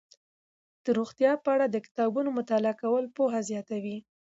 [0.83, 3.97] د روغتیا په اړه د کتابونو مطالعه کول پوهه زیاتوي.